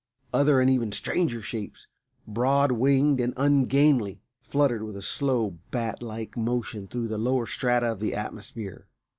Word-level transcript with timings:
Other 0.33 0.59
and 0.59 0.67
even 0.67 0.91
stranger 0.91 1.43
shapes, 1.43 1.85
broad 2.27 2.71
winged 2.71 3.19
and 3.21 3.35
ungainly, 3.37 4.19
fluttered 4.41 4.81
with 4.81 4.97
a 4.97 5.01
slow, 5.03 5.59
bat 5.69 6.01
like 6.01 6.35
motion 6.35 6.87
through 6.87 7.07
the 7.07 7.19
lower 7.19 7.45
strata 7.45 7.91
of 7.91 7.99
the 7.99 8.15
atmosphere. 8.15 8.87